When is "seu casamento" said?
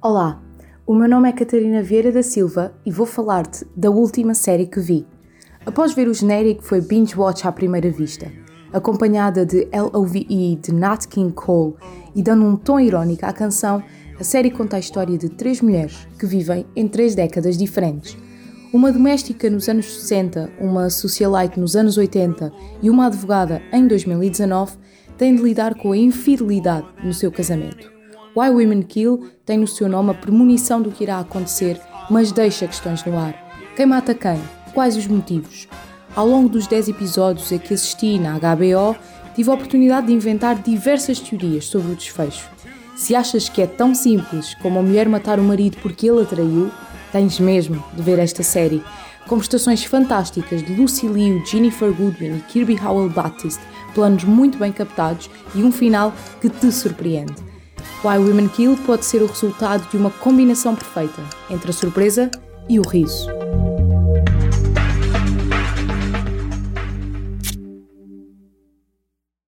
27.12-27.97